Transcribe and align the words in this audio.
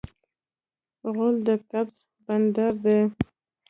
غول 1.13 1.35
د 1.47 1.49
قبض 1.69 1.97
بندر 2.25 2.73
دی. 2.83 2.99